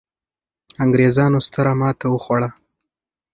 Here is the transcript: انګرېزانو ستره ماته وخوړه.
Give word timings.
انګرېزانو 0.83 1.39
ستره 1.47 1.73
ماته 1.79 2.07
وخوړه. 2.09 2.49